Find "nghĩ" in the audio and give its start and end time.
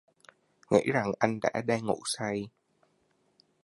0.71-0.81